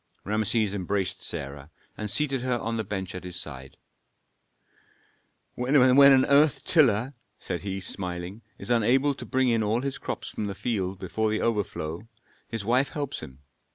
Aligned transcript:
Rameses 0.23 0.73
embraced 0.73 1.21
Sarah, 1.21 1.69
and 1.95 2.09
seated 2.09 2.41
her 2.41 2.57
on 2.57 2.75
the 2.75 2.83
bench 2.83 3.13
at 3.13 3.23
his 3.23 3.39
side. 3.39 3.77
"When 5.53 5.75
an 5.75 6.25
earth 6.25 6.63
tiller," 6.65 7.13
said 7.37 7.61
he, 7.61 7.79
smiling, 7.79 8.41
"is 8.57 8.71
unable 8.71 9.13
to 9.13 9.25
bring 9.27 9.49
in 9.49 9.61
all 9.61 9.81
his 9.81 9.99
crops 9.99 10.29
from 10.31 10.47
the 10.47 10.55
field 10.55 10.97
before 10.97 11.29
the 11.29 11.41
overflow, 11.43 12.07
his 12.47 12.65
wife 12.65 12.89
helps 12.89 13.19
him. 13.19 13.43